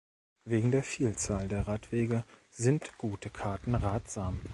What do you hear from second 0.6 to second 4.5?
der Vielzahl der Radwege sind gute Karten ratsam.